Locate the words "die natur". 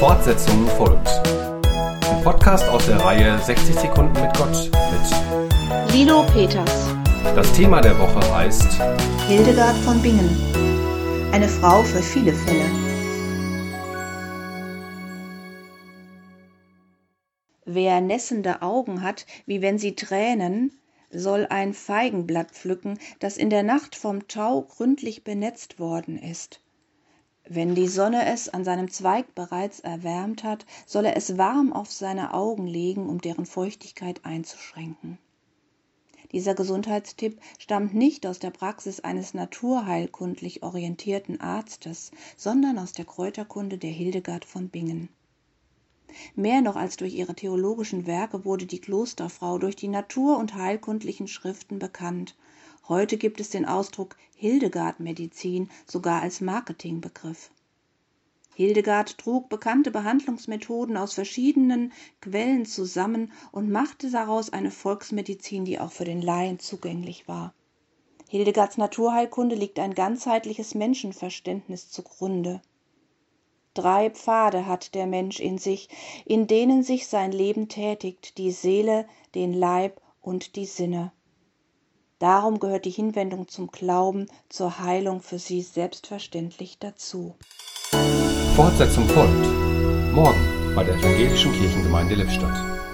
49.74-50.38